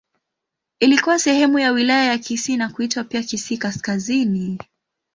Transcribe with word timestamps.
Ilikuwa 0.79 1.19
sehemu 1.19 1.59
ya 1.59 1.71
Wilaya 1.71 2.03
ya 2.05 2.17
Kisii 2.17 2.57
na 2.57 2.69
kuitwa 2.69 3.03
pia 3.03 3.23
Kisii 3.23 3.57
Kaskazini. 3.57 4.59